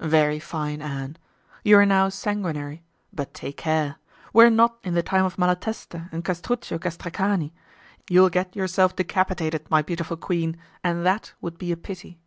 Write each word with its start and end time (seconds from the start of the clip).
"Very 0.00 0.38
fine, 0.38 0.80
Anne. 0.80 1.18
You 1.62 1.76
are 1.76 1.84
now 1.84 2.08
sanguinary; 2.08 2.82
but 3.12 3.34
take 3.34 3.58
care. 3.58 3.96
We 4.32 4.42
are 4.46 4.50
not 4.50 4.78
in 4.82 4.94
the 4.94 5.02
time 5.02 5.26
of 5.26 5.36
Malatesta 5.36 6.08
and 6.12 6.24
Castruccio 6.24 6.78
Castracani. 6.78 7.52
You 8.08 8.22
will 8.22 8.30
get 8.30 8.56
yourself 8.56 8.96
decapitated, 8.96 9.68
my 9.70 9.82
beautiful 9.82 10.16
queen, 10.16 10.56
and 10.82 11.04
that 11.04 11.34
would 11.42 11.58
be 11.58 11.72
a 11.72 11.76
pity." 11.76 12.18